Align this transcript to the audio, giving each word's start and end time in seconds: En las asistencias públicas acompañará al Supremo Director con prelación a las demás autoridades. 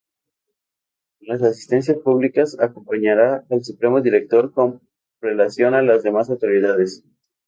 En 1.19 1.27
las 1.27 1.43
asistencias 1.43 1.99
públicas 1.99 2.57
acompañará 2.59 3.45
al 3.51 3.63
Supremo 3.63 4.01
Director 4.01 4.51
con 4.51 4.81
prelación 5.19 5.75
a 5.75 5.83
las 5.83 6.01
demás 6.01 6.31
autoridades. 6.31 7.03